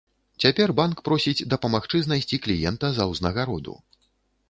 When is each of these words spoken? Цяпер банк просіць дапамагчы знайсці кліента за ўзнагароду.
Цяпер 0.45 0.73
банк 0.79 1.03
просіць 1.09 1.47
дапамагчы 1.55 1.97
знайсці 2.09 2.43
кліента 2.49 2.93
за 2.99 3.11
ўзнагароду. 3.15 3.81